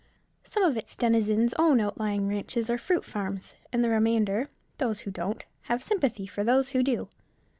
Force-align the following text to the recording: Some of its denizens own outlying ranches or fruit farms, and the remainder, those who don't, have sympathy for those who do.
Some 0.43 0.63
of 0.63 0.77
its 0.77 0.95
denizens 0.95 1.53
own 1.59 1.79
outlying 1.79 2.27
ranches 2.27 2.71
or 2.71 2.79
fruit 2.79 3.05
farms, 3.05 3.53
and 3.71 3.83
the 3.83 3.89
remainder, 3.89 4.49
those 4.79 5.01
who 5.01 5.11
don't, 5.11 5.45
have 5.69 5.83
sympathy 5.83 6.25
for 6.25 6.43
those 6.43 6.69
who 6.69 6.81
do. 6.81 7.07